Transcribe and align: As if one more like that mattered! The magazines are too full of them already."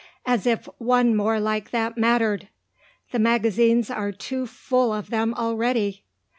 As 0.25 0.47
if 0.47 0.65
one 0.79 1.15
more 1.15 1.39
like 1.39 1.69
that 1.69 1.95
mattered! 1.95 2.47
The 3.11 3.19
magazines 3.19 3.91
are 3.91 4.11
too 4.11 4.47
full 4.47 4.91
of 4.91 5.11
them 5.11 5.31
already." 5.35 6.03